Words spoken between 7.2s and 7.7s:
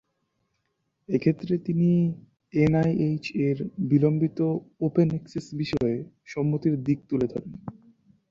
ধরেন।